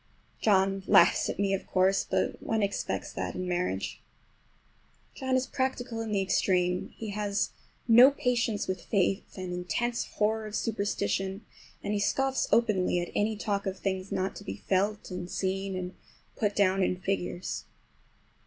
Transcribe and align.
John 0.41 0.83
laughs 0.87 1.29
at 1.29 1.37
me, 1.37 1.53
of 1.53 1.67
course, 1.67 2.03
but 2.09 2.41
one 2.41 2.63
expects 2.63 3.13
that 3.13 3.35
in 3.35 3.47
marriage. 3.47 4.01
John 5.13 5.35
is 5.35 5.45
practical 5.45 6.01
in 6.01 6.11
the 6.11 6.23
extreme. 6.23 6.91
He 6.97 7.09
has 7.09 7.51
no 7.87 8.09
patience 8.09 8.67
with 8.67 8.81
faith, 8.83 9.37
an 9.37 9.53
intense 9.53 10.05
horror 10.15 10.47
of 10.47 10.55
superstition, 10.55 11.45
and 11.83 11.93
he 11.93 11.99
scoffs 11.99 12.47
openly 12.51 12.99
at 12.99 13.11
any 13.13 13.35
talk 13.37 13.67
of 13.67 13.77
things 13.77 14.11
not 14.11 14.35
to 14.37 14.43
be 14.43 14.55
felt 14.55 15.11
and 15.11 15.29
seen 15.29 15.75
and 15.75 15.93
put 16.35 16.55
down 16.55 16.81
in 16.81 16.95
figures. 16.99 17.65